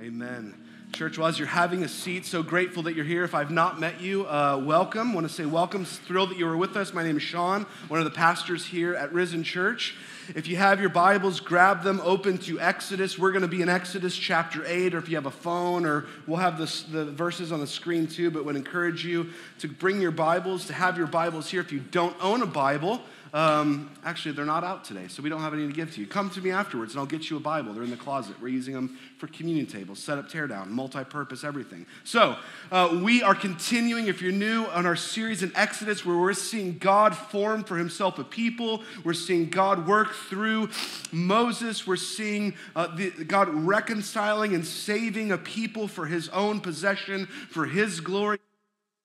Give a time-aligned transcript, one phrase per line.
[0.00, 0.54] Amen.
[0.92, 3.24] Church, as you're having a seat, so grateful that you're here.
[3.24, 5.12] If I've not met you, uh, welcome.
[5.12, 5.84] want to say welcome.
[5.84, 6.94] Thrilled that you were with us.
[6.94, 9.96] My name is Sean, one of the pastors here at Risen Church.
[10.36, 13.18] If you have your Bibles, grab them, open to Exodus.
[13.18, 16.06] We're going to be in Exodus chapter 8, or if you have a phone, or
[16.28, 20.00] we'll have this, the verses on the screen too, but would encourage you to bring
[20.00, 21.60] your Bibles, to have your Bibles here.
[21.60, 23.00] If you don't own a Bible,
[23.32, 26.06] um, actually, they're not out today, so we don't have any to give to you.
[26.06, 27.74] Come to me afterwards, and I'll get you a Bible.
[27.74, 28.40] They're in the closet.
[28.40, 31.86] We're using them for communion tables, set up, tear down, multi purpose, everything.
[32.04, 32.36] So,
[32.70, 36.78] uh, we are continuing, if you're new, on our series in Exodus where we're seeing
[36.78, 38.82] God form for himself a people.
[39.04, 40.70] We're seeing God work through
[41.12, 41.86] Moses.
[41.86, 47.66] We're seeing uh, the, God reconciling and saving a people for his own possession, for
[47.66, 48.38] his glory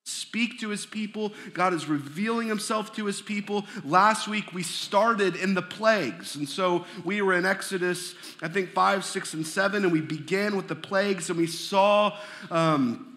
[0.05, 1.31] speak to his people.
[1.53, 3.65] God is revealing himself to his people.
[3.85, 6.35] Last week we started in the plagues.
[6.35, 10.55] And so we were in Exodus, I think, 5, 6, and 7, and we began
[10.55, 12.17] with the plagues and we saw.
[12.51, 13.09] Um,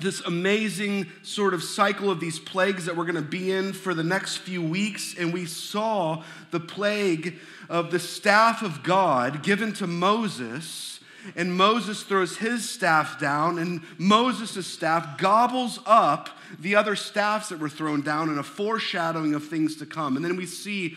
[0.00, 3.94] this amazing sort of cycle of these plagues that we're going to be in for
[3.94, 5.14] the next few weeks.
[5.16, 7.38] And we saw the plague
[7.68, 10.93] of the staff of God given to Moses
[11.36, 17.58] and Moses throws his staff down, and Moses' staff gobbles up the other staffs that
[17.58, 20.16] were thrown down in a foreshadowing of things to come.
[20.16, 20.96] And then we see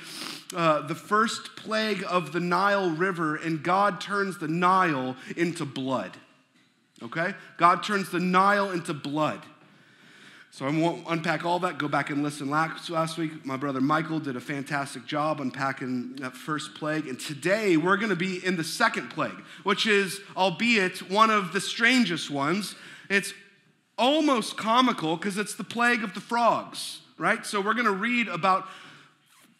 [0.56, 6.16] uh, the first plague of the Nile River, and God turns the Nile into blood.
[7.02, 7.34] Okay?
[7.58, 9.42] God turns the Nile into blood.
[10.58, 11.78] So I won't unpack all that.
[11.78, 12.50] Go back and listen.
[12.50, 17.08] Last, last week, my brother Michael did a fantastic job unpacking that first plague.
[17.08, 21.54] And today, we're going to be in the second plague, which is, albeit one of
[21.54, 22.74] the strangest ones.
[23.08, 23.36] It's
[24.00, 27.46] almost comical because it's the plague of the frogs, right?
[27.46, 28.66] So we're going to read about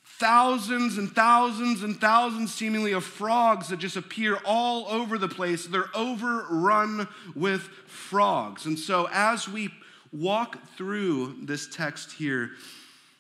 [0.04, 5.68] thousands and thousands and thousands, seemingly, of frogs that just appear all over the place.
[5.68, 8.66] They're overrun with frogs.
[8.66, 9.70] And so as we
[10.12, 12.52] walk through this text here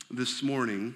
[0.09, 0.95] this morning,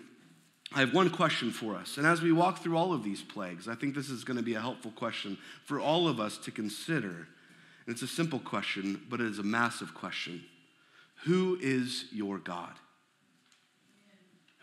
[0.73, 1.97] I have one question for us.
[1.97, 4.43] And as we walk through all of these plagues, I think this is going to
[4.43, 7.27] be a helpful question for all of us to consider.
[7.85, 10.43] And it's a simple question, but it is a massive question.
[11.25, 12.73] Who is your God?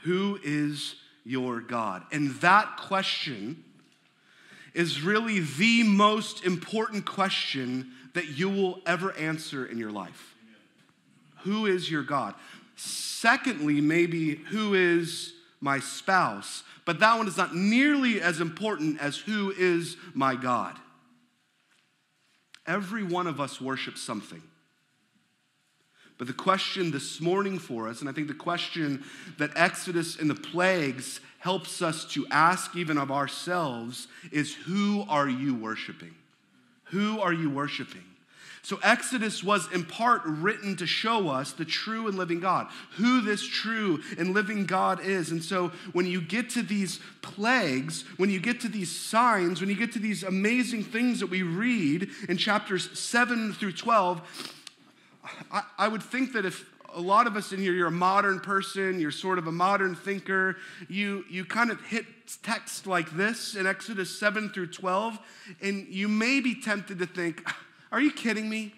[0.05, 0.95] Who is
[1.25, 2.05] your God?
[2.11, 3.65] And that question
[4.73, 10.35] is really the most important question that you will ever answer in your life.
[11.43, 12.35] Who is your God?
[12.77, 16.63] Secondly, maybe who is my spouse?
[16.85, 20.77] But that one is not nearly as important as who is my God.
[22.67, 24.43] Every one of us worships something.
[26.19, 29.05] But the question this morning for us, and I think the question
[29.39, 35.29] that Exodus and the plagues helps us to ask even of ourselves, is who are
[35.29, 36.15] you worshiping?
[36.85, 38.03] Who are you worshiping?
[38.69, 43.23] So, Exodus was in part written to show us the true and living God, who
[43.23, 45.31] this true and living God is.
[45.31, 49.71] And so, when you get to these plagues, when you get to these signs, when
[49.71, 54.61] you get to these amazing things that we read in chapters 7 through 12,
[55.51, 58.39] I, I would think that if a lot of us in here, you're a modern
[58.39, 60.59] person, you're sort of a modern thinker,
[60.91, 62.05] you, you kind of hit
[62.43, 65.19] text like this in Exodus 7 through 12,
[65.63, 67.49] and you may be tempted to think,
[67.91, 68.75] are you kidding me?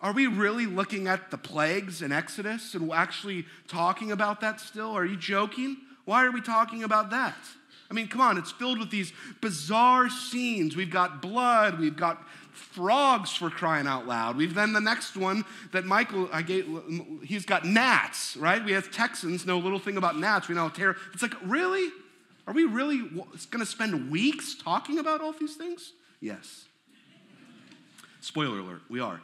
[0.00, 4.90] Are we really looking at the plagues in Exodus and actually talking about that still?
[4.96, 5.76] Are you joking?
[6.04, 7.36] Why are we talking about that?
[7.88, 10.74] I mean, come on, it's filled with these bizarre scenes.
[10.74, 14.36] We've got blood, we've got frogs for crying out loud.
[14.36, 16.66] We've then the next one that Michael, I gave,
[17.22, 18.64] he's got gnats, right?
[18.64, 20.48] We have Texans know a little thing about gnats.
[20.48, 20.96] We know terror.
[21.12, 21.90] It's like, really?
[22.46, 25.92] Are we really going to spend weeks talking about all these things?
[26.20, 26.64] Yes.
[28.22, 29.20] Spoiler alert, we are.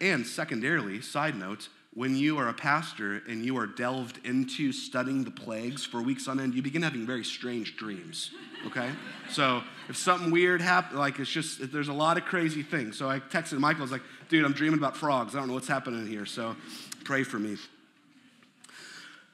[0.00, 5.22] And secondarily, side note, when you are a pastor and you are delved into studying
[5.22, 8.32] the plagues for weeks on end, you begin having very strange dreams,
[8.66, 8.90] okay?
[9.30, 12.98] so if something weird happens, like it's just, there's a lot of crazy things.
[12.98, 15.36] So I texted Michael, I was like, dude, I'm dreaming about frogs.
[15.36, 16.56] I don't know what's happening here, so
[17.04, 17.56] pray for me.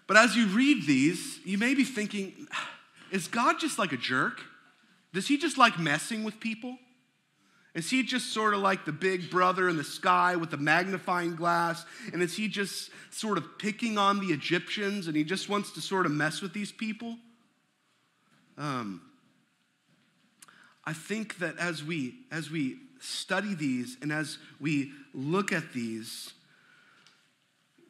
[0.06, 2.46] But as you read these, you may be thinking,
[3.10, 4.42] is God just like a jerk?
[5.14, 6.76] Does he just like messing with people?
[7.78, 11.36] Is he just sort of like the big brother in the sky with the magnifying
[11.36, 11.84] glass?
[12.12, 15.80] And is he just sort of picking on the Egyptians and he just wants to
[15.80, 17.16] sort of mess with these people?
[18.56, 19.00] Um,
[20.84, 26.32] I think that as we, as we study these and as we look at these,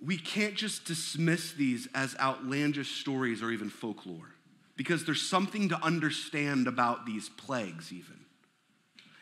[0.04, 4.34] we can't just dismiss these as outlandish stories or even folklore
[4.76, 8.27] because there's something to understand about these plagues, even.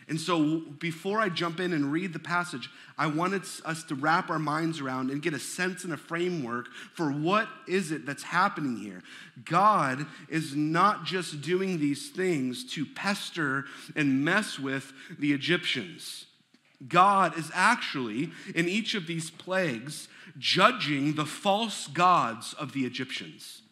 [0.09, 4.31] And so, before I jump in and read the passage, I wanted us to wrap
[4.31, 8.23] our minds around and get a sense and a framework for what is it that's
[8.23, 9.03] happening here.
[9.45, 13.65] God is not just doing these things to pester
[13.97, 16.27] and mess with the Egyptians.
[16.87, 20.07] God is actually, in each of these plagues,
[20.39, 23.63] judging the false gods of the Egyptians.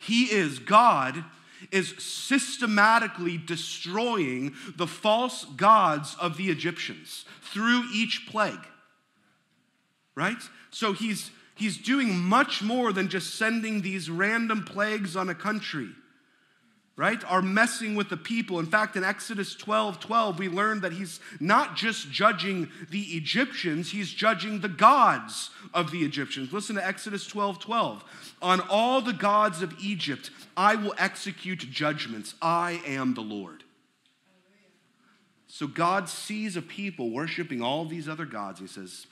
[0.00, 1.24] He is, God
[1.70, 8.66] is systematically destroying the false gods of the Egyptians through each plague.
[10.14, 10.42] Right?
[10.70, 15.88] So he's, he's doing much more than just sending these random plagues on a country
[16.96, 18.58] right, are messing with the people.
[18.60, 23.90] In fact, in Exodus 12 12, we learn that he's not just judging the Egyptians,
[23.90, 26.52] he's judging the gods of the Egyptians.
[26.52, 28.04] Listen to Exodus 12 12.
[28.42, 32.34] On all the gods of Egypt, I will execute judgments.
[32.40, 33.64] I am the Lord.
[35.48, 38.58] So God sees a people worshiping all these other gods.
[38.58, 39.06] He says,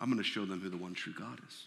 [0.00, 1.66] I'm going to show them who the one true God is.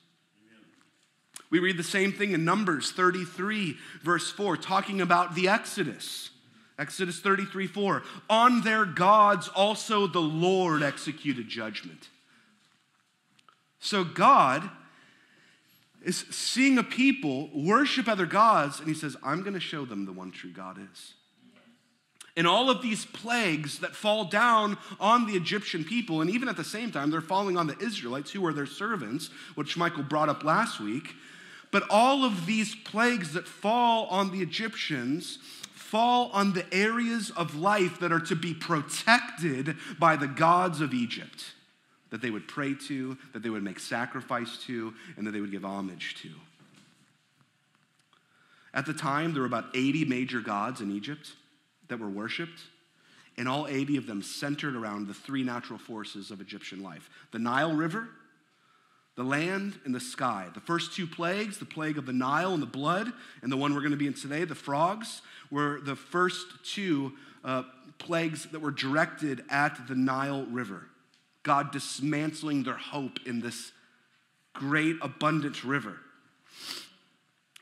[1.56, 6.32] We read the same thing in Numbers 33, verse 4, talking about the Exodus.
[6.78, 8.04] Exodus 33, 4.
[8.30, 12.10] On their gods also the Lord executed judgment.
[13.80, 14.70] So God
[16.04, 20.06] is seeing a people worship other gods, and he says, I'm going to show them
[20.06, 21.14] the one true God is.
[22.36, 26.58] And all of these plagues that fall down on the Egyptian people, and even at
[26.58, 30.28] the same time, they're falling on the Israelites who are their servants, which Michael brought
[30.28, 31.16] up last week.
[31.76, 35.40] But all of these plagues that fall on the Egyptians
[35.74, 40.94] fall on the areas of life that are to be protected by the gods of
[40.94, 41.52] Egypt,
[42.12, 45.52] that they would pray to, that they would make sacrifice to, and that they would
[45.52, 46.30] give homage to.
[48.74, 51.34] At the time, there were about 80 major gods in Egypt
[51.90, 52.62] that were worshiped,
[53.38, 57.40] and all 80 of them centered around the three natural forces of Egyptian life the
[57.40, 58.08] Nile River
[59.16, 60.48] the land and the sky.
[60.54, 63.74] The first two plagues, the plague of the Nile and the blood, and the one
[63.74, 67.14] we're going to be in today, the frogs, were the first two
[67.44, 67.64] uh,
[67.98, 70.88] plagues that were directed at the Nile River.
[71.44, 73.72] God dismantling their hope in this
[74.54, 76.00] great, abundant river.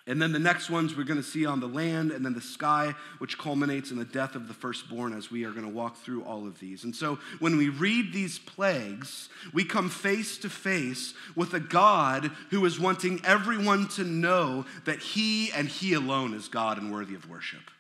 [0.06, 2.42] And then the next ones we're going to see on the land and then the
[2.42, 5.96] sky, which culminates in the death of the firstborn as we are going to walk
[5.96, 6.84] through all of these.
[6.84, 12.32] And so when we read these plagues, we come face to face with a God
[12.50, 17.16] who is wanting everyone to know that he and he alone is God and worthy
[17.16, 17.72] of worship.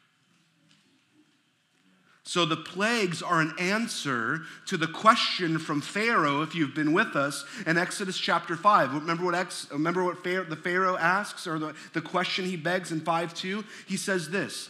[2.25, 7.17] So the plagues are an answer to the question from Pharaoh, if you've been with
[7.17, 8.93] us, in Exodus chapter 5.
[8.93, 12.93] Remember what, ex, remember what Pharaoh, the Pharaoh asks, or the, the question he begs
[12.93, 13.65] in 5 2?
[13.87, 14.69] He says this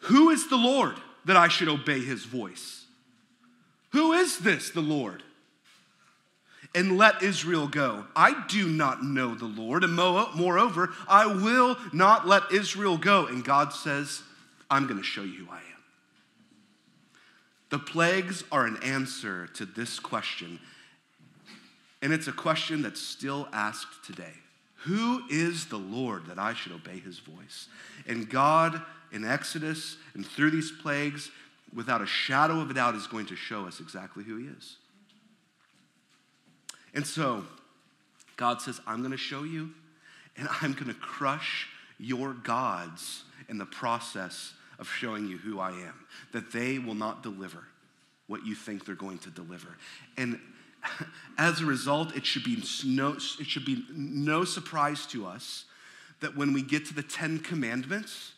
[0.00, 2.84] Who is the Lord that I should obey his voice?
[3.92, 5.22] Who is this, the Lord?
[6.74, 8.04] And let Israel go.
[8.14, 13.26] I do not know the Lord, and moreover, I will not let Israel go.
[13.26, 14.20] And God says,
[14.70, 15.75] I'm going to show you who I am.
[17.70, 20.60] The plagues are an answer to this question,
[22.00, 24.34] and it's a question that's still asked today.
[24.84, 27.66] Who is the Lord that I should obey his voice?
[28.06, 28.80] And God,
[29.10, 31.30] in Exodus and through these plagues,
[31.74, 34.76] without a shadow of a doubt, is going to show us exactly who he is.
[36.94, 37.44] And so,
[38.36, 39.70] God says, I'm going to show you,
[40.36, 45.70] and I'm going to crush your gods in the process of showing you who I
[45.70, 47.64] am, that they will not deliver
[48.26, 49.68] what you think they're going to deliver.
[50.16, 50.40] And
[51.38, 55.64] as a result, it should be no, it should be no surprise to us
[56.20, 58.32] that when we get to the Ten Commandments,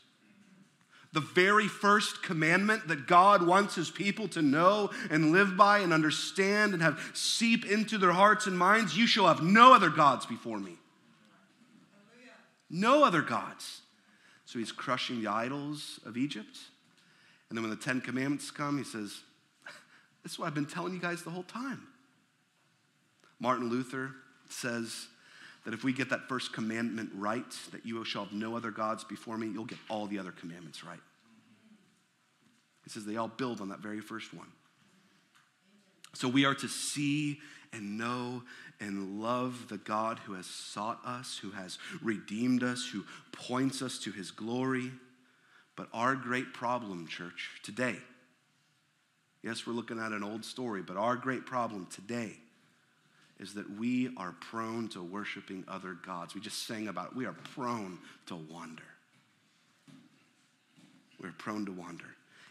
[1.12, 5.92] the very first commandment that God wants his people to know and live by and
[5.92, 10.26] understand and have seep into their hearts and minds you shall have no other gods
[10.26, 10.76] before me.
[12.70, 13.80] No other gods.
[14.48, 16.56] So he's crushing the idols of Egypt.
[17.50, 19.20] And then when the Ten Commandments come, he says,
[20.22, 21.86] This is what I've been telling you guys the whole time.
[23.38, 24.12] Martin Luther
[24.48, 25.08] says
[25.66, 29.04] that if we get that first commandment right, that you shall have no other gods
[29.04, 31.00] before me, you'll get all the other commandments right.
[32.84, 34.48] He says they all build on that very first one.
[36.14, 37.38] So we are to see
[37.74, 38.44] and know
[38.80, 43.98] and love the God who has sought us, who has redeemed us, who points us
[44.00, 44.92] to his glory.
[45.76, 47.96] But our great problem, church, today,
[49.42, 52.32] yes, we're looking at an old story, but our great problem today
[53.38, 56.34] is that we are prone to worshiping other gods.
[56.34, 57.16] We just sang about it.
[57.16, 58.82] We are prone to wander.
[61.20, 62.04] We're prone to wander.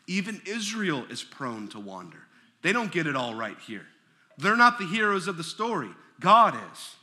[0.08, 2.20] Even Israel is prone to wander.
[2.62, 3.86] They don't get it all right here.
[4.38, 6.96] They're not the heroes of the story, God is.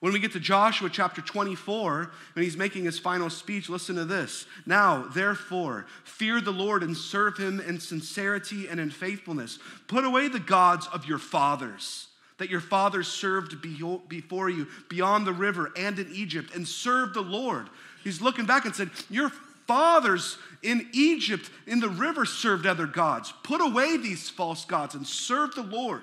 [0.00, 4.04] When we get to Joshua chapter 24, when he's making his final speech, listen to
[4.04, 4.44] this.
[4.66, 9.58] Now, therefore, fear the Lord and serve him in sincerity and in faithfulness.
[9.88, 12.08] Put away the gods of your fathers
[12.38, 13.62] that your fathers served
[14.08, 17.68] before you beyond the river and in Egypt and served the Lord.
[18.02, 19.30] He's looking back and said, Your
[19.66, 23.32] fathers in Egypt in the river served other gods.
[23.42, 26.02] Put away these false gods and serve the Lord.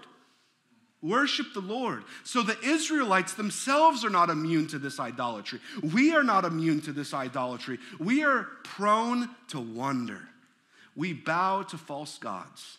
[1.01, 2.03] Worship the Lord.
[2.23, 5.59] So the Israelites themselves are not immune to this idolatry.
[5.81, 7.79] We are not immune to this idolatry.
[7.99, 10.21] We are prone to wonder.
[10.95, 12.77] We bow to false gods.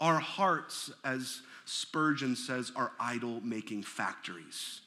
[0.00, 4.80] Our hearts, as Spurgeon says, are idol making factories.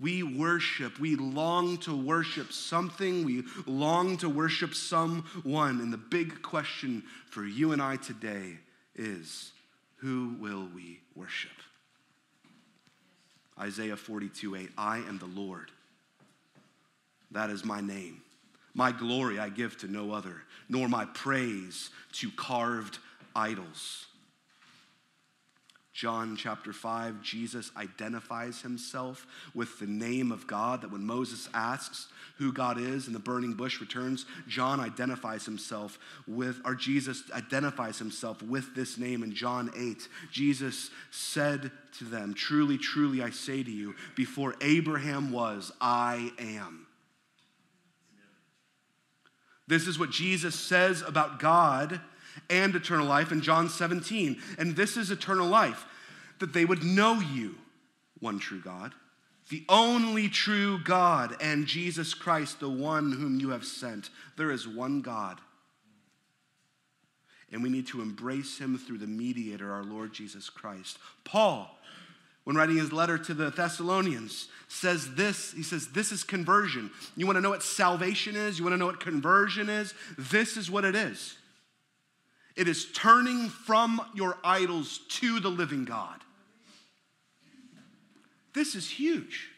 [0.00, 5.80] We worship, we long to worship something, we long to worship someone.
[5.80, 8.56] And the big question for you and I today
[8.94, 9.52] is
[10.00, 11.50] who will we worship?
[13.58, 15.70] Isaiah 42 8, I am the Lord.
[17.30, 18.22] That is my name.
[18.74, 22.98] My glory I give to no other, nor my praise to carved
[23.34, 24.06] idols.
[26.00, 30.80] John chapter 5, Jesus identifies himself with the name of God.
[30.80, 35.98] That when Moses asks who God is and the burning bush returns, John identifies himself
[36.26, 40.08] with, or Jesus identifies himself with this name in John 8.
[40.32, 46.86] Jesus said to them, Truly, truly, I say to you, before Abraham was, I am.
[49.66, 52.00] This is what Jesus says about God
[52.48, 54.40] and eternal life in John 17.
[54.58, 55.84] And this is eternal life
[56.40, 57.54] that they would know you,
[58.18, 58.92] one true God,
[59.48, 64.10] the only true God, and Jesus Christ, the one whom you have sent.
[64.36, 65.38] There is one God.
[67.52, 70.98] And we need to embrace him through the mediator, our Lord Jesus Christ.
[71.24, 71.76] Paul,
[72.44, 75.52] when writing his letter to the Thessalonians, says this.
[75.52, 76.90] He says, This is conversion.
[77.16, 78.58] You want to know what salvation is?
[78.58, 79.94] You want to know what conversion is?
[80.16, 81.36] This is what it is
[82.56, 86.20] it is turning from your idols to the living God.
[88.52, 89.48] This is huge.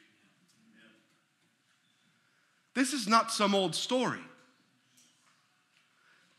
[2.75, 4.21] This is not some old story.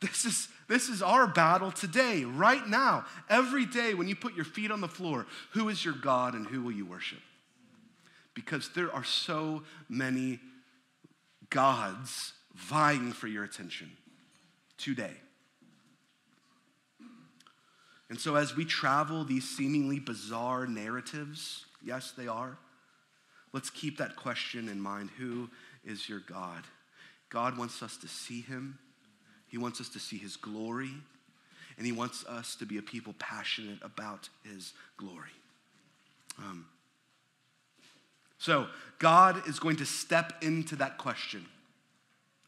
[0.01, 3.05] This is, this is our battle today, right now.
[3.29, 6.45] Every day when you put your feet on the floor, who is your God and
[6.45, 7.22] who will you worship?
[8.33, 10.39] Because there are so many
[11.50, 13.91] gods vying for your attention
[14.77, 15.13] today.
[18.10, 22.58] And so, as we travel these seemingly bizarre narratives, Yes, they are.
[23.52, 25.12] Let's keep that question in mind.
[25.18, 25.50] Who
[25.84, 26.63] is your God?
[27.30, 28.80] God wants us to see him,
[29.48, 30.94] he wants us to see his glory,
[31.78, 35.32] and he wants us to be a people passionate about his glory.
[36.40, 36.66] Um,
[38.38, 38.68] so,
[39.00, 41.46] God is going to step into that question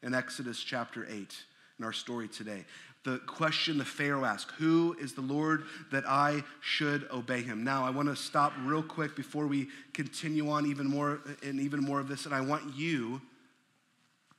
[0.03, 1.35] in Exodus chapter 8
[1.79, 2.65] in our story today
[3.05, 7.63] the question the Pharaoh asked Who is the Lord that I should obey him?
[7.63, 11.81] Now, I want to stop real quick before we continue on even more and even
[11.81, 13.21] more of this, and I want you.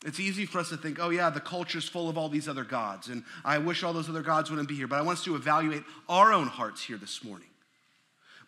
[0.05, 2.65] It's easy for us to think, oh, yeah, the culture's full of all these other
[2.65, 4.87] gods, and I wish all those other gods wouldn't be here.
[4.87, 7.49] But I want us to evaluate our own hearts here this morning.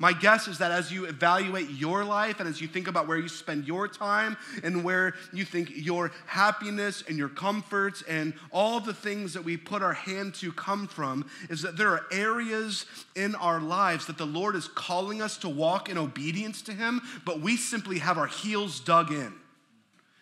[0.00, 3.18] My guess is that as you evaluate your life and as you think about where
[3.18, 8.78] you spend your time and where you think your happiness and your comforts and all
[8.78, 12.86] the things that we put our hand to come from, is that there are areas
[13.16, 17.00] in our lives that the Lord is calling us to walk in obedience to Him,
[17.24, 19.34] but we simply have our heels dug in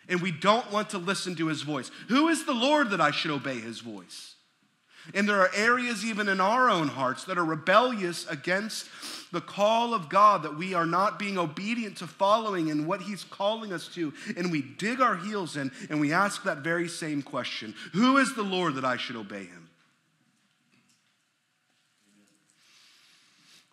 [0.08, 1.90] and we don't want to listen to His voice.
[2.08, 4.36] Who is the Lord that I should obey His voice?
[5.14, 8.88] And there are areas even in our own hearts that are rebellious against
[9.32, 13.24] the call of God, that we are not being obedient to following in what He's
[13.24, 14.12] calling us to.
[14.36, 18.34] And we dig our heels in and we ask that very same question Who is
[18.34, 19.66] the Lord that I should obey Him?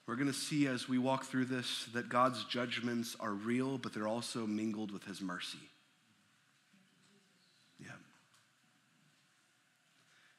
[0.06, 3.94] We're going to see as we walk through this that God's judgments are real, but
[3.94, 5.60] they're also mingled with His mercy.
[7.80, 7.92] Yeah.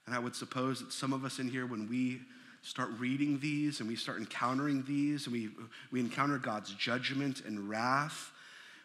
[0.06, 2.20] And I would suppose that some of us in here, when we
[2.64, 5.50] start reading these and we start encountering these and we,
[5.92, 8.32] we encounter God's judgment and wrath,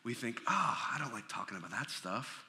[0.04, 2.44] we think, oh, I don't like talking about that stuff.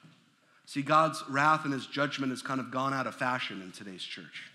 [0.65, 4.03] See, God's wrath and his judgment has kind of gone out of fashion in today's
[4.03, 4.51] church.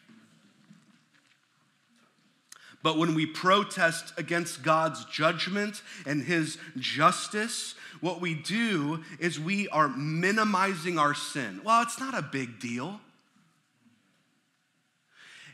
[2.83, 9.69] But when we protest against God's judgment and his justice, what we do is we
[9.71, 11.63] are minimizing our sin.
[11.65, 13.01] Well, it's not a big deal.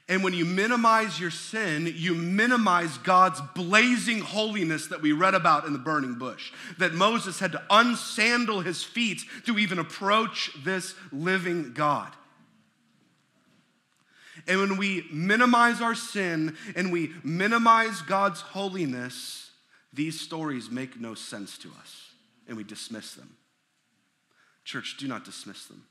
[0.09, 5.65] And when you minimize your sin, you minimize God's blazing holiness that we read about
[5.65, 6.53] in the burning bush.
[6.79, 12.13] That Moses had to unsandal his feet to even approach this living God.
[14.49, 19.51] And when we minimize our sin and we minimize God's holiness,
[19.93, 22.11] these stories make no sense to us
[22.49, 23.37] and we dismiss them.
[24.65, 25.85] Church, do not dismiss them.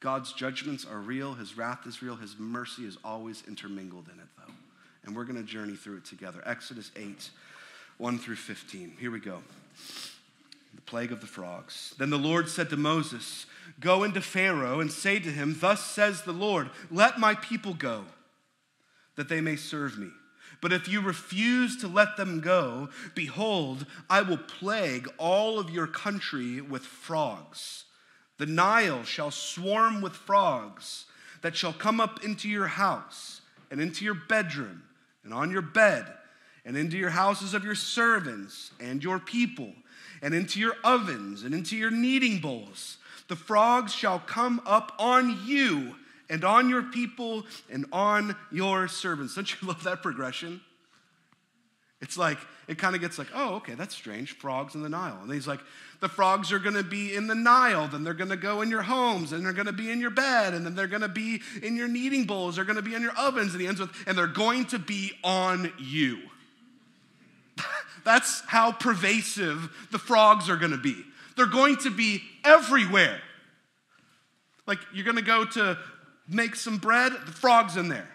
[0.00, 4.28] God's judgments are real, His wrath is real, His mercy is always intermingled in it,
[4.36, 4.52] though.
[5.04, 6.42] And we're going to journey through it together.
[6.44, 7.30] Exodus 8,
[7.98, 8.96] 1 through 15.
[8.98, 9.42] Here we go.
[10.74, 11.94] The plague of the frogs.
[11.98, 13.46] Then the Lord said to Moses,
[13.80, 18.04] Go into Pharaoh and say to him, Thus says the Lord, let my people go,
[19.16, 20.08] that they may serve me.
[20.60, 25.86] But if you refuse to let them go, behold, I will plague all of your
[25.86, 27.84] country with frogs.
[28.38, 31.06] The Nile shall swarm with frogs
[31.42, 33.40] that shall come up into your house
[33.70, 34.82] and into your bedroom
[35.24, 36.06] and on your bed
[36.64, 39.72] and into your houses of your servants and your people
[40.22, 42.98] and into your ovens and into your kneading bowls.
[43.28, 45.94] The frogs shall come up on you
[46.28, 49.34] and on your people and on your servants.
[49.34, 50.60] Don't you love that progression?
[52.02, 52.38] It's like,
[52.68, 54.32] it kind of gets like, oh, okay, that's strange.
[54.32, 55.18] Frogs in the Nile.
[55.22, 55.60] And he's like,
[56.00, 58.70] the frogs are going to be in the Nile, then they're going to go in
[58.70, 61.08] your homes, and they're going to be in your bed, and then they're going to
[61.08, 63.52] be in your kneading bowls, they're going to be in your ovens.
[63.52, 66.18] And he ends with, and they're going to be on you.
[68.04, 71.02] That's how pervasive the frogs are going to be.
[71.36, 73.20] They're going to be everywhere.
[74.66, 75.78] Like, you're going to go to
[76.28, 78.08] make some bread, the frog's in there.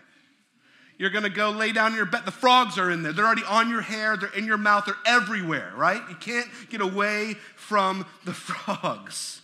[1.01, 2.25] You're gonna go lay down your bed.
[2.25, 3.11] The frogs are in there.
[3.11, 5.99] They're already on your hair, they're in your mouth, they're everywhere, right?
[6.07, 9.41] You can't get away from the frogs.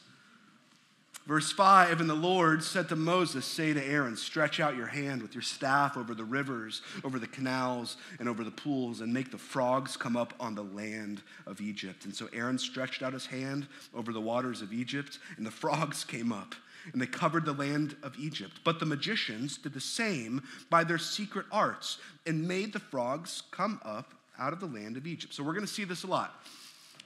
[1.25, 5.23] Verse 5 And the Lord said to Moses, Say to Aaron, Stretch out your hand
[5.23, 9.31] with your staff over the rivers, over the canals, and over the pools, and make
[9.31, 12.05] the frogs come up on the land of Egypt.
[12.05, 13.65] And so Aaron stretched out his hand
[13.95, 16.53] over the waters of Egypt, and the frogs came up
[16.93, 18.59] and they covered the land of Egypt.
[18.63, 23.79] But the magicians did the same by their secret arts and made the frogs come
[23.83, 25.33] up out of the land of Egypt.
[25.33, 26.33] So we're going to see this a lot.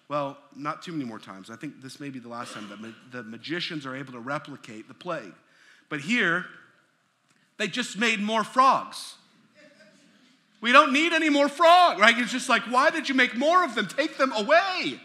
[0.10, 1.50] Well, not too many more times.
[1.50, 4.20] I think this may be the last time that ma- the magicians are able to
[4.20, 5.34] replicate the plague.
[5.88, 6.46] But here,
[7.58, 9.16] they just made more frogs.
[10.62, 12.18] We don't need any more frogs, right?
[12.18, 13.88] It's just like, why did you make more of them?
[13.88, 15.00] Take them away.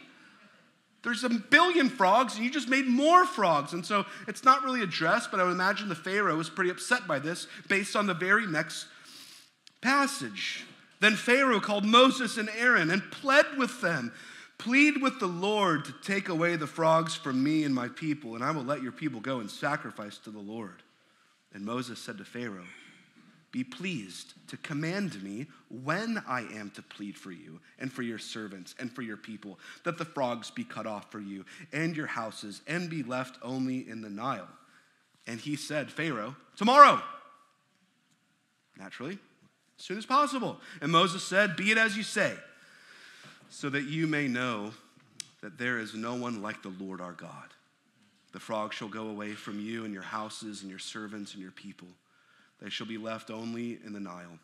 [1.06, 3.72] There's a billion frogs, and you just made more frogs.
[3.72, 7.06] And so it's not really addressed, but I would imagine the Pharaoh was pretty upset
[7.06, 8.88] by this based on the very next
[9.80, 10.64] passage.
[10.98, 14.12] Then Pharaoh called Moses and Aaron and pled with them
[14.58, 18.42] Plead with the Lord to take away the frogs from me and my people, and
[18.42, 20.82] I will let your people go and sacrifice to the Lord.
[21.52, 22.66] And Moses said to Pharaoh,
[23.52, 28.18] be pleased to command me when I am to plead for you and for your
[28.18, 32.06] servants and for your people, that the frogs be cut off for you and your
[32.06, 34.48] houses and be left only in the Nile.
[35.26, 37.00] And he said, Pharaoh, tomorrow.
[38.78, 39.18] Naturally,
[39.78, 40.58] as soon as possible.
[40.80, 42.34] And Moses said, Be it as you say,
[43.48, 44.72] so that you may know
[45.40, 47.48] that there is no one like the Lord our God.
[48.32, 51.52] The frogs shall go away from you and your houses and your servants and your
[51.52, 51.88] people
[52.60, 54.38] they shall be left only in the Nile.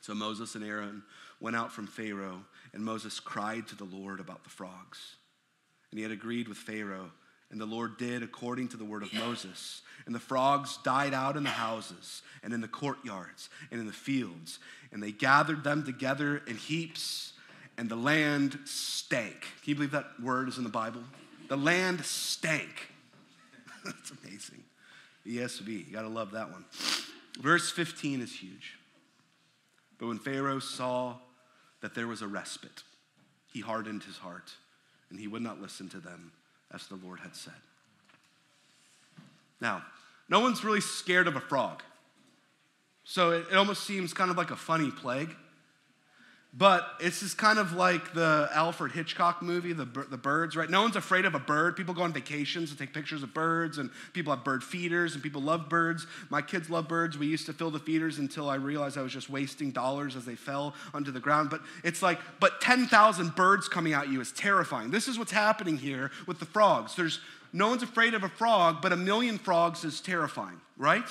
[0.00, 1.02] So Moses and Aaron
[1.40, 5.16] went out from Pharaoh, and Moses cried to the Lord about the frogs.
[5.90, 7.10] And he had agreed with Pharaoh,
[7.50, 9.82] and the Lord did according to the word of Moses.
[10.06, 13.92] And the frogs died out in the houses, and in the courtyards, and in the
[13.92, 14.58] fields.
[14.92, 17.32] And they gathered them together in heaps,
[17.76, 19.40] and the land stank.
[19.40, 21.02] Can you believe that word is in the Bible?
[21.48, 22.92] The land stank.
[23.84, 24.62] That's amazing.
[25.26, 26.64] ESV, you gotta love that one.
[27.40, 28.76] Verse 15 is huge.
[29.98, 31.16] But when Pharaoh saw
[31.80, 32.82] that there was a respite,
[33.52, 34.52] he hardened his heart
[35.08, 36.32] and he would not listen to them
[36.72, 37.54] as the Lord had said.
[39.60, 39.82] Now,
[40.28, 41.82] no one's really scared of a frog.
[43.04, 45.34] So it, it almost seems kind of like a funny plague.
[46.52, 50.68] But it's just kind of like the Alfred Hitchcock movie, the, the birds, right?
[50.68, 51.76] No one's afraid of a bird.
[51.76, 55.22] People go on vacations and take pictures of birds, and people have bird feeders, and
[55.22, 56.08] people love birds.
[56.28, 57.16] My kids love birds.
[57.16, 60.24] We used to fill the feeders until I realized I was just wasting dollars as
[60.24, 61.50] they fell onto the ground.
[61.50, 64.90] But it's like, but 10,000 birds coming at you is terrifying.
[64.90, 66.96] This is what's happening here with the frogs.
[66.96, 67.20] There's
[67.52, 71.06] no one's afraid of a frog, but a million frogs is terrifying, right?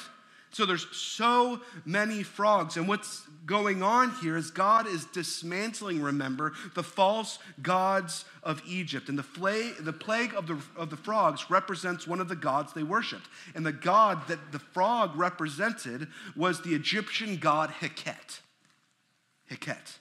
[0.52, 2.76] So there's so many frogs.
[2.76, 9.10] And what's going on here is God is dismantling, remember, the false gods of Egypt.
[9.10, 12.84] And the, the plague of the, of the frogs represents one of the gods they
[12.84, 13.28] worshiped.
[13.56, 18.40] And the god that the frog represented was the Egyptian god Heket.
[19.52, 19.98] Heket.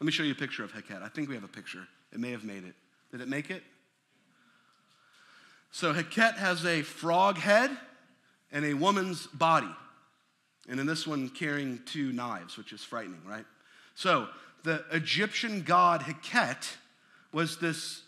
[0.00, 1.00] Let me show you a picture of Heket.
[1.00, 1.86] I think we have a picture.
[2.12, 2.74] It may have made it.
[3.12, 3.62] Did it make it?
[5.70, 7.70] So Heket has a frog head
[8.50, 9.70] and a woman's body.
[10.68, 13.44] And in this one, carrying two knives, which is frightening, right?
[13.94, 14.28] So
[14.62, 16.76] the Egyptian god Heket
[17.32, 18.02] was this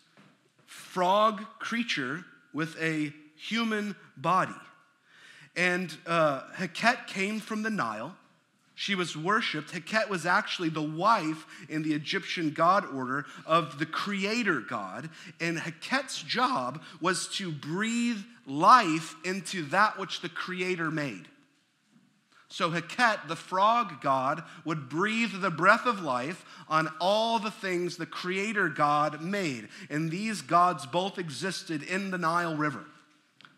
[0.66, 4.54] frog creature with a human body.
[5.56, 8.16] And uh, Heket came from the Nile.
[8.76, 9.72] She was worshiped.
[9.72, 15.10] Heket was actually the wife in the Egyptian god order of the creator god.
[15.40, 21.28] And Heket's job was to breathe life into that which the creator made.
[22.54, 27.96] So Heket, the frog god, would breathe the breath of life on all the things
[27.96, 29.66] the creator god made.
[29.90, 32.84] And these gods both existed in the Nile River.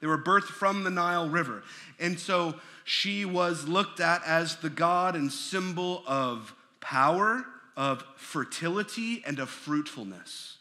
[0.01, 1.63] They were birthed from the Nile River.
[2.01, 2.55] And so
[2.85, 7.45] she was looked at as the god and symbol of power,
[7.77, 10.57] of fertility, and of fruitfulness.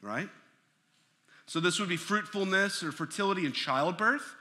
[0.00, 0.28] Right?
[1.46, 4.34] So this would be fruitfulness or fertility in childbirth,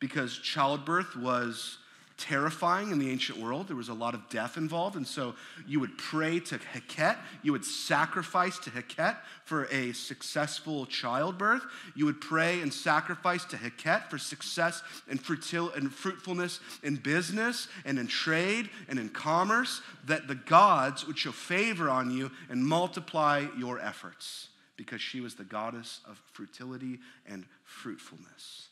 [0.00, 1.76] because childbirth was
[2.16, 3.68] terrifying in the ancient world.
[3.68, 4.96] There was a lot of death involved.
[4.96, 5.34] And so
[5.66, 7.16] you would pray to Heket.
[7.42, 11.62] You would sacrifice to Heket for a successful childbirth.
[11.94, 17.68] You would pray and sacrifice to Heket for success and, fruitil- and fruitfulness in business
[17.84, 22.64] and in trade and in commerce, that the gods would show favor on you and
[22.64, 28.68] multiply your efforts because she was the goddess of fertility and fruitfulness.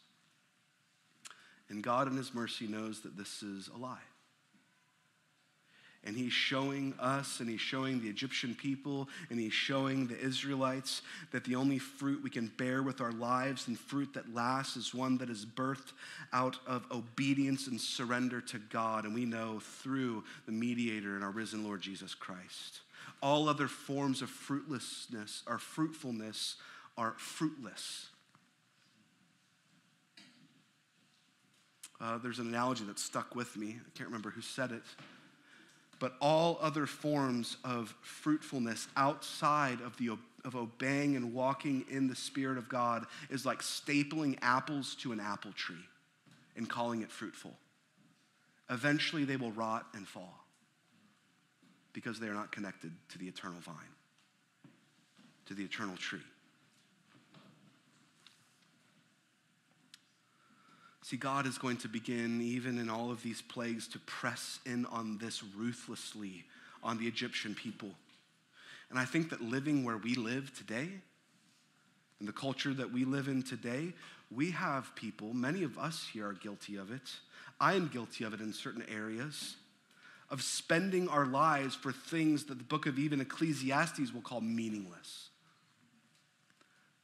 [1.70, 3.98] And God, in His mercy, knows that this is a lie.
[6.02, 11.02] And he's showing us and he's showing the Egyptian people and he's showing the Israelites
[11.30, 14.94] that the only fruit we can bear with our lives and fruit that lasts is
[14.94, 15.92] one that is birthed
[16.32, 19.04] out of obedience and surrender to God.
[19.04, 22.80] And we know through the mediator and our risen Lord Jesus Christ.
[23.22, 26.56] All other forms of fruitlessness or fruitfulness
[26.96, 28.09] are fruitless.
[32.00, 33.78] Uh, there's an analogy that stuck with me.
[33.78, 34.82] I can't remember who said it.
[35.98, 42.16] But all other forms of fruitfulness outside of, the, of obeying and walking in the
[42.16, 45.76] Spirit of God is like stapling apples to an apple tree
[46.56, 47.52] and calling it fruitful.
[48.70, 50.44] Eventually, they will rot and fall
[51.92, 53.74] because they are not connected to the eternal vine,
[55.46, 56.20] to the eternal tree.
[61.10, 64.86] See, God is going to begin, even in all of these plagues, to press in
[64.86, 66.44] on this ruthlessly
[66.84, 67.88] on the Egyptian people.
[68.90, 70.88] And I think that living where we live today,
[72.20, 73.92] in the culture that we live in today,
[74.30, 77.10] we have people, many of us here are guilty of it.
[77.60, 79.56] I am guilty of it in certain areas,
[80.30, 85.29] of spending our lives for things that the book of even Ecclesiastes will call meaningless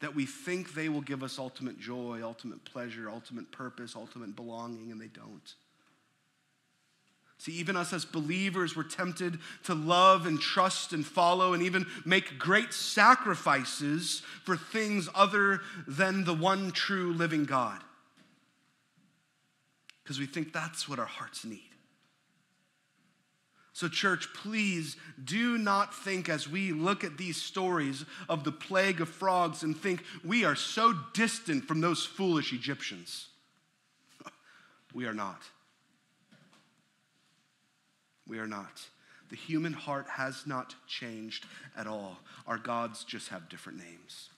[0.00, 4.90] that we think they will give us ultimate joy, ultimate pleasure, ultimate purpose, ultimate belonging,
[4.90, 5.54] and they don't.
[7.38, 11.86] See, even us as believers, we're tempted to love and trust and follow and even
[12.04, 17.80] make great sacrifices for things other than the one true living God.
[20.02, 21.75] Because we think that's what our hearts need.
[23.76, 29.02] So, church, please do not think as we look at these stories of the plague
[29.02, 33.28] of frogs and think we are so distant from those foolish Egyptians.
[34.94, 35.42] We are not.
[38.26, 38.80] We are not.
[39.28, 41.44] The human heart has not changed
[41.76, 42.16] at all.
[42.46, 44.30] Our gods just have different names.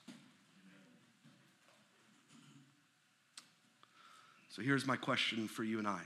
[4.49, 6.01] So here's my question for you and I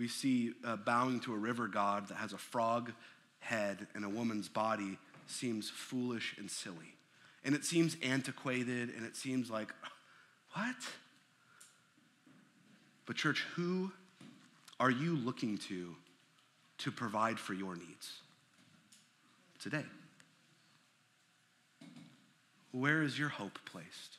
[0.00, 2.90] we see uh, bowing to a river god that has a frog
[3.40, 6.94] head and a woman's body seems foolish and silly.
[7.44, 9.74] And it seems antiquated and it seems like,
[10.54, 10.74] what?
[13.04, 13.92] But, church, who
[14.78, 15.94] are you looking to
[16.78, 18.20] to provide for your needs
[19.58, 19.84] today?
[22.72, 24.16] Where is your hope placed?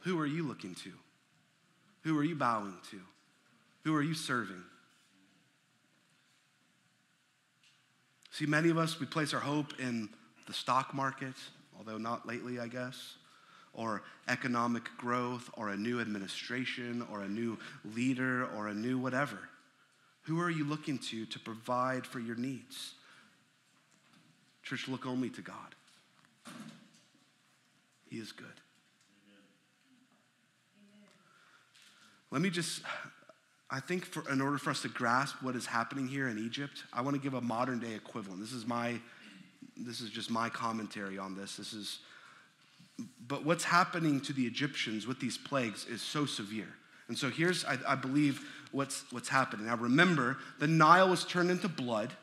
[0.00, 0.92] Who are you looking to?
[2.02, 3.00] Who are you bowing to?
[3.84, 4.62] Who are you serving?
[8.30, 10.08] See, many of us, we place our hope in
[10.46, 11.34] the stock market,
[11.78, 13.16] although not lately, I guess,
[13.74, 17.58] or economic growth or a new administration or a new
[17.94, 19.38] leader or a new whatever?
[20.22, 22.94] Who are you looking to to provide for your needs?
[24.62, 25.74] Church, look only to God.
[28.08, 28.46] He is good.
[32.32, 32.80] Let me just,
[33.70, 36.82] I think for, in order for us to grasp what is happening here in Egypt,
[36.90, 38.40] I want to give a modern day equivalent.
[38.40, 38.98] This is my,
[39.76, 41.56] this is just my commentary on this.
[41.56, 41.98] This is,
[43.28, 46.68] but what's happening to the Egyptians with these plagues is so severe.
[47.08, 49.66] And so here's, I, I believe, what's, what's happening.
[49.66, 52.14] Now remember, the Nile was turned into blood,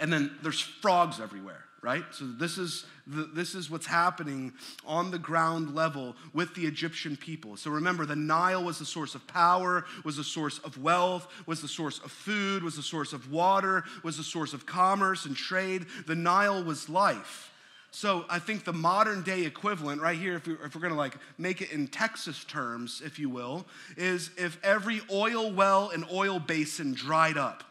[0.00, 2.04] and then there's frogs everywhere right?
[2.10, 4.52] So this is the, this is what's happening
[4.86, 7.56] on the ground level with the Egyptian people.
[7.56, 11.62] So remember, the Nile was the source of power, was the source of wealth, was
[11.62, 15.34] the source of food, was the source of water, was the source of commerce and
[15.34, 15.86] trade.
[16.06, 17.46] The Nile was life.
[17.92, 20.98] So I think the modern day equivalent, right here, if, we, if we're going to
[20.98, 23.66] like make it in Texas terms, if you will,
[23.96, 27.64] is if every oil well and oil basin dried up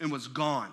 [0.00, 0.70] and was gone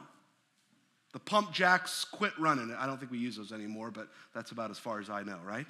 [1.13, 2.73] the pump jacks quit running.
[2.77, 5.39] I don't think we use those anymore, but that's about as far as I know,
[5.45, 5.67] right?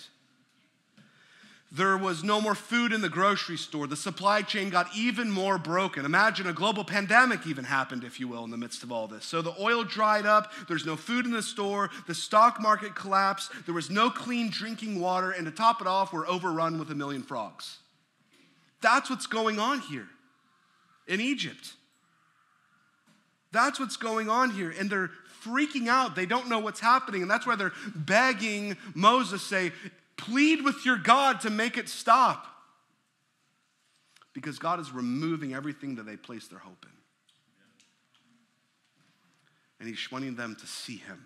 [1.71, 3.85] There was no more food in the grocery store.
[3.85, 6.03] The supply chain got even more broken.
[6.03, 9.23] Imagine a global pandemic even happened, if you will, in the midst of all this.
[9.23, 13.51] So the oil dried up, there's no food in the store, the stock market collapsed,
[13.65, 16.95] there was no clean drinking water, and to top it off, we're overrun with a
[16.95, 17.77] million frogs.
[18.81, 20.07] That's what's going on here
[21.07, 21.73] in Egypt.
[23.51, 24.73] That's what's going on here.
[24.77, 25.11] And they're
[25.43, 26.15] freaking out.
[26.15, 27.21] They don't know what's happening.
[27.21, 29.71] And that's why they're begging Moses, say,
[30.17, 32.45] plead with your God to make it stop.
[34.33, 36.91] Because God is removing everything that they place their hope in.
[39.79, 41.25] And he's wanting them to see him.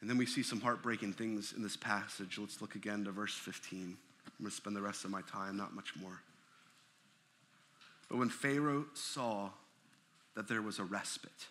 [0.00, 2.38] And then we see some heartbreaking things in this passage.
[2.38, 3.96] Let's look again to verse 15.
[4.26, 6.20] I'm going to spend the rest of my time, not much more.
[8.10, 9.50] But when Pharaoh saw
[10.34, 11.48] that there was a respite.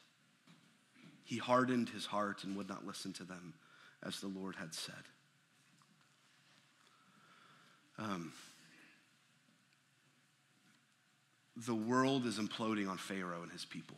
[1.24, 3.54] He hardened his heart and would not listen to them
[4.06, 4.96] as the Lord had said.
[7.98, 8.34] Um,
[11.56, 13.98] the world is imploding on Pharaoh and his people.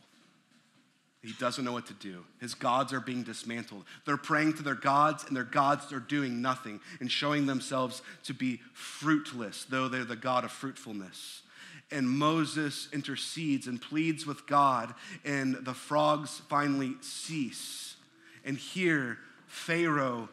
[1.22, 2.24] He doesn't know what to do.
[2.40, 3.84] His gods are being dismantled.
[4.04, 8.34] They're praying to their gods, and their gods are doing nothing and showing themselves to
[8.34, 11.42] be fruitless, though they're the God of fruitfulness
[11.90, 14.94] and Moses intercedes and pleads with God,
[15.24, 17.96] and the frogs finally cease.
[18.44, 20.28] And here, Pharaoh,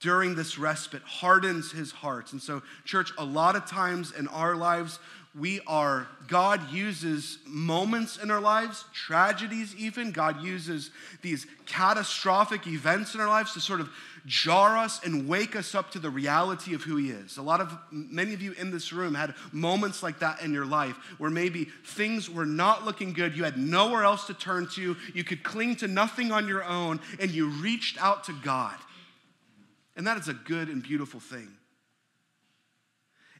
[0.00, 2.32] during this respite, hardens his heart.
[2.32, 4.98] And so, church, a lot of times in our lives,
[5.38, 10.10] we are, God uses moments in our lives, tragedies even.
[10.10, 10.90] God uses
[11.22, 13.90] these catastrophic events in our lives to sort of
[14.26, 17.36] jar us and wake us up to the reality of who He is.
[17.36, 20.66] A lot of, many of you in this room had moments like that in your
[20.66, 23.36] life where maybe things were not looking good.
[23.36, 24.96] You had nowhere else to turn to.
[25.14, 28.76] You could cling to nothing on your own, and you reached out to God.
[29.96, 31.48] And that is a good and beautiful thing.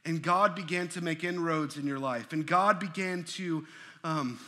[0.05, 3.65] And God began to make inroads in your life, and God began to.
[4.03, 4.39] Um,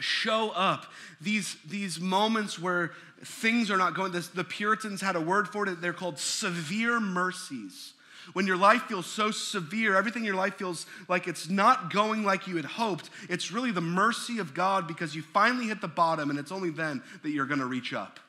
[0.00, 0.86] show up
[1.20, 2.92] these, these moments where
[3.24, 7.00] things are not going this, the puritans had a word for it they're called severe
[7.00, 7.94] mercies.
[8.34, 12.24] When your life feels so severe everything in your life feels like it's not going
[12.24, 13.10] like you had hoped.
[13.28, 16.70] It's really the mercy of god because you finally hit the bottom and it's only
[16.70, 18.20] then that you're going to reach up.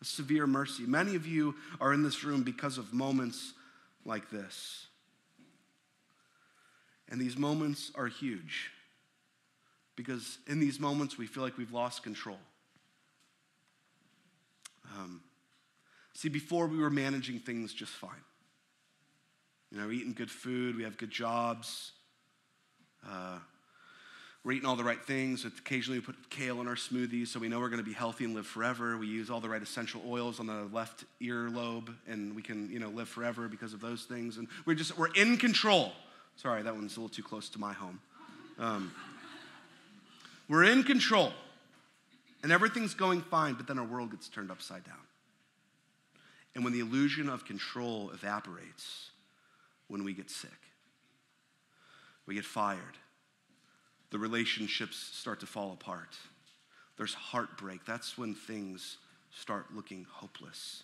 [0.00, 0.84] A severe mercy.
[0.84, 3.52] Many of you are in this room because of moments
[4.04, 4.86] like this.
[7.08, 8.70] And these moments are huge
[9.96, 12.38] because in these moments we feel like we've lost control.
[14.94, 15.20] Um,
[16.14, 18.10] see, before we were managing things just fine.
[19.70, 21.92] You know, we're eating good food, we have good jobs,
[23.06, 23.38] uh,
[24.44, 25.46] we're eating all the right things.
[25.46, 28.24] Occasionally, we put kale in our smoothies so we know we're going to be healthy
[28.26, 28.98] and live forever.
[28.98, 32.78] We use all the right essential oils on the left earlobe, and we can, you
[32.78, 34.36] know, live forever because of those things.
[34.36, 35.92] And we're just we're in control.
[36.36, 38.00] Sorry, that one's a little too close to my home.
[38.58, 38.92] Um,
[40.46, 41.32] we're in control,
[42.44, 45.00] and everything's going fine, but then our world gets turned upside down.
[46.54, 49.10] And when the illusion of control evaporates,
[49.88, 50.50] when we get sick,
[52.26, 52.98] we get fired,
[54.10, 56.18] the relationships start to fall apart,
[56.98, 57.86] there's heartbreak.
[57.86, 58.98] That's when things
[59.32, 60.82] start looking hopeless.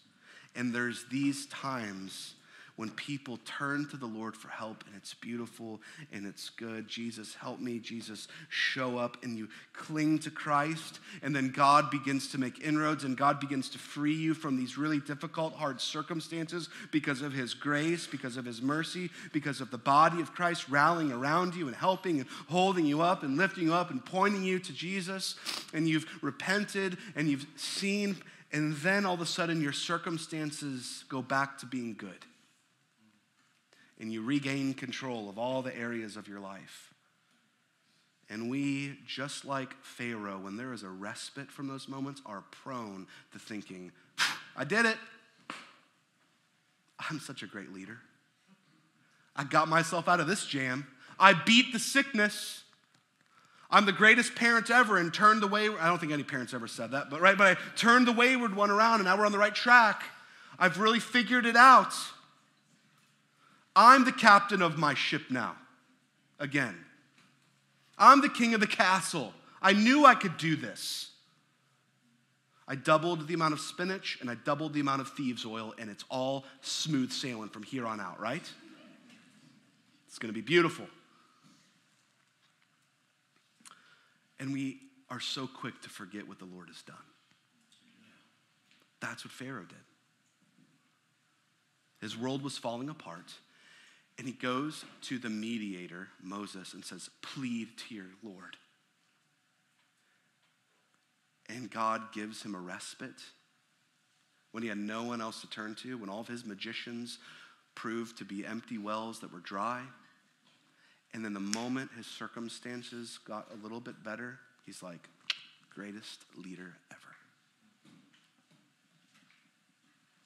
[0.56, 2.36] And there's these times
[2.80, 6.88] when people turn to the Lord for help and it's beautiful and it's good.
[6.88, 7.78] Jesus, help me.
[7.78, 10.98] Jesus, show up and you cling to Christ.
[11.22, 14.78] And then God begins to make inroads and God begins to free you from these
[14.78, 19.76] really difficult, hard circumstances because of his grace, because of his mercy, because of the
[19.76, 23.74] body of Christ rallying around you and helping and holding you up and lifting you
[23.74, 25.36] up and pointing you to Jesus.
[25.74, 28.16] And you've repented and you've seen
[28.52, 32.24] and then all of a sudden your circumstances go back to being good.
[34.00, 36.94] And you regain control of all the areas of your life.
[38.30, 43.06] And we, just like Pharaoh, when there is a respite from those moments, are prone
[43.32, 43.92] to thinking,
[44.56, 44.96] I did it.
[47.10, 47.98] I'm such a great leader.
[49.34, 50.86] I got myself out of this jam.
[51.18, 52.62] I beat the sickness.
[53.70, 55.80] I'm the greatest parent ever and turned the wayward.
[55.80, 58.54] I don't think any parents ever said that, but right, but I turned the wayward
[58.54, 60.02] one around and now we're on the right track.
[60.58, 61.94] I've really figured it out.
[63.82, 65.56] I'm the captain of my ship now.
[66.38, 66.76] Again.
[67.96, 69.32] I'm the king of the castle.
[69.62, 71.12] I knew I could do this.
[72.68, 75.88] I doubled the amount of spinach and I doubled the amount of thieves' oil, and
[75.88, 78.48] it's all smooth sailing from here on out, right?
[80.08, 80.86] It's gonna be beautiful.
[84.38, 86.96] And we are so quick to forget what the Lord has done.
[89.00, 89.78] That's what Pharaoh did.
[92.00, 93.32] His world was falling apart,
[94.20, 98.58] and he goes to the mediator, Moses, and says, Plead to your Lord.
[101.48, 103.22] And God gives him a respite
[104.52, 107.16] when he had no one else to turn to, when all of his magicians
[107.74, 109.80] proved to be empty wells that were dry.
[111.14, 115.08] And then the moment his circumstances got a little bit better, he's like,
[115.74, 117.00] greatest leader ever.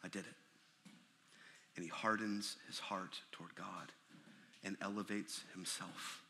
[0.02, 0.43] I did it.
[1.77, 3.93] And he hardens his heart toward God
[4.63, 6.23] and elevates himself.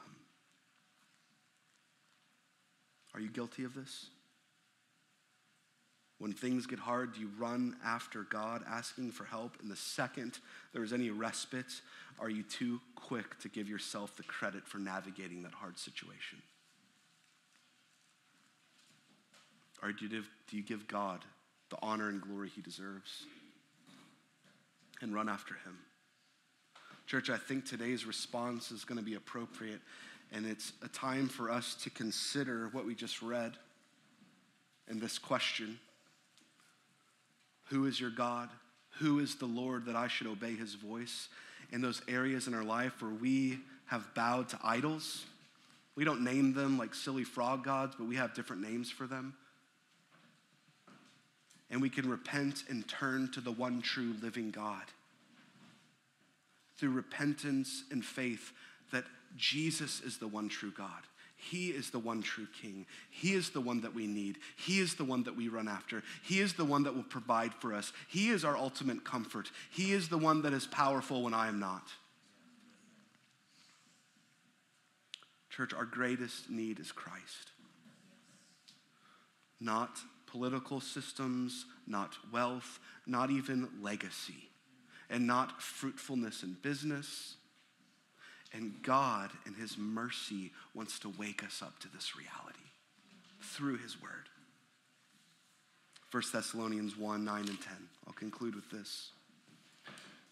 [0.00, 0.14] Um,
[3.14, 4.06] are you guilty of this?
[6.18, 9.58] When things get hard, do you run after God asking for help?
[9.60, 10.38] And the second
[10.72, 11.82] there is any respite,
[12.18, 16.40] are you too quick to give yourself the credit for navigating that hard situation?
[19.82, 21.20] Or do you give, do you give God
[21.70, 23.26] the honor and glory he deserves
[25.00, 25.78] and run after him?
[27.06, 29.80] Church, I think today's response is going to be appropriate,
[30.32, 33.52] and it's a time for us to consider what we just read
[34.88, 35.78] in this question
[37.70, 38.48] who is your God?
[38.98, 41.28] Who is the Lord that I should obey his voice?
[41.72, 45.24] In those areas in our life where we have bowed to idols,
[45.96, 49.34] we don't name them like silly frog gods, but we have different names for them.
[51.70, 54.84] And we can repent and turn to the one true living God
[56.78, 58.52] through repentance and faith
[58.92, 59.04] that
[59.36, 61.02] Jesus is the one true God.
[61.36, 62.86] He is the one true King.
[63.10, 64.38] He is the one that we need.
[64.56, 66.02] He is the one that we run after.
[66.22, 67.92] He is the one that will provide for us.
[68.08, 69.50] He is our ultimate comfort.
[69.70, 71.88] He is the one that is powerful when I am not.
[75.50, 77.50] Church, our greatest need is Christ.
[79.60, 84.48] Not political systems, not wealth, not even legacy,
[85.08, 87.36] and not fruitfulness in business
[88.56, 92.58] and God, in His mercy, wants to wake us up to this reality
[93.40, 94.28] through His Word.
[96.10, 97.72] 1 Thessalonians 1 9 and 10.
[98.06, 99.10] I'll conclude with this.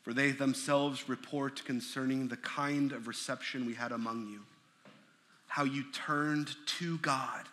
[0.03, 4.41] For they themselves report concerning the kind of reception we had among you,
[5.49, 7.45] how you turned to God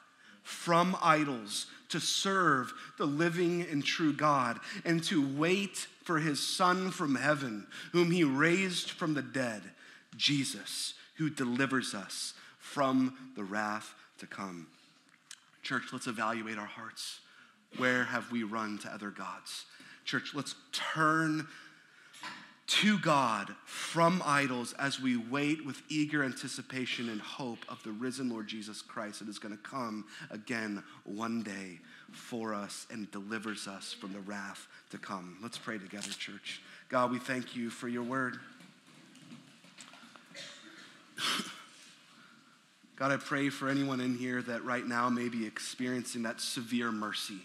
[0.44, 6.92] from idols to serve the living and true God and to wait for his Son
[6.92, 9.62] from heaven, whom he raised from the dead
[10.18, 14.68] Jesus, who delivers us from the wrath to come.
[15.64, 17.20] Church, let's evaluate our hearts.
[17.78, 19.66] Where have we run to other gods?
[20.06, 21.48] Church, let's turn
[22.72, 28.30] to God from idols as we wait with eager anticipation and hope of the risen
[28.30, 31.82] Lord Jesus Christ that is going to come again one day
[32.14, 35.38] for us and delivers us from the wrath to come.
[35.44, 36.62] Let's pray together, church.
[36.88, 38.38] God, we thank you for your word.
[42.96, 46.90] God, I pray for anyone in here that right now may be experiencing that severe
[46.90, 47.42] mercy,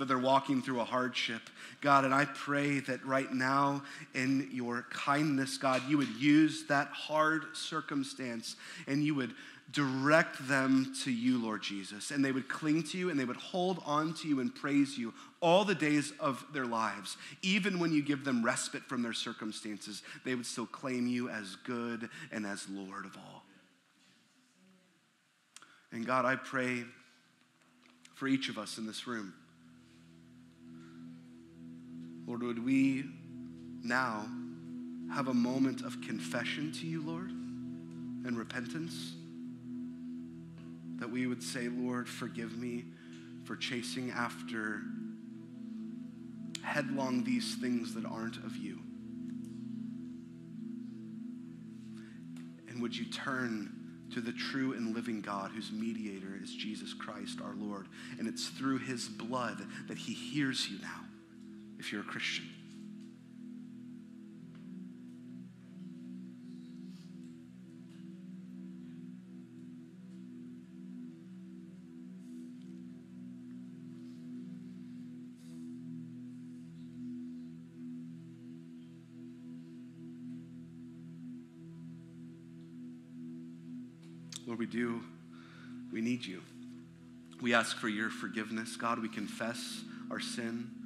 [0.00, 1.42] that they're walking through a hardship.
[1.80, 3.82] God, and I pray that right now,
[4.14, 9.34] in your kindness, God, you would use that hard circumstance and you would
[9.72, 13.36] direct them to you, Lord Jesus, and they would cling to you and they would
[13.36, 17.16] hold on to you and praise you all the days of their lives.
[17.42, 21.56] Even when you give them respite from their circumstances, they would still claim you as
[21.64, 23.44] good and as Lord of all.
[25.92, 26.84] And God, I pray
[28.14, 29.34] for each of us in this room.
[32.30, 33.06] Lord, would we
[33.82, 34.24] now
[35.12, 39.14] have a moment of confession to you, Lord, and repentance?
[41.00, 42.84] That we would say, Lord, forgive me
[43.42, 44.82] for chasing after
[46.62, 48.78] headlong these things that aren't of you.
[52.68, 53.72] And would you turn
[54.14, 57.88] to the true and living God whose mediator is Jesus Christ our Lord?
[58.20, 61.09] And it's through his blood that he hears you now
[61.80, 62.44] if you're a Christian.
[84.46, 85.00] Lord, we do,
[85.90, 86.42] we need you.
[87.40, 88.76] We ask for your forgiveness.
[88.76, 90.79] God, we confess our sin.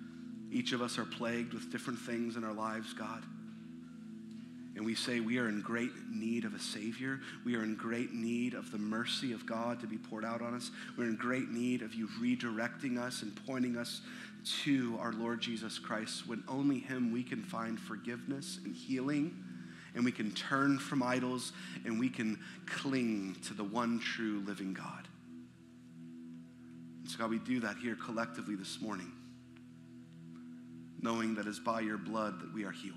[0.55, 3.25] Each of us are plagued with different things in our lives, God.
[4.77, 7.21] And we say we are in great need of a Savior.
[7.45, 10.55] We are in great need of the mercy of God to be poured out on
[10.55, 10.71] us.
[10.97, 14.01] We're in great need of you redirecting us and pointing us
[14.63, 19.37] to our Lord Jesus Christ when only Him we can find forgiveness and healing
[19.97, 21.53] and we can turn from idols
[21.85, 25.09] and we can cling to the one true living God.
[27.03, 29.11] And so, God, we do that here collectively this morning,
[31.05, 32.97] knowing that it's by your blood that we are healed.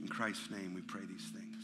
[0.00, 1.55] In Christ's name, we pray these things.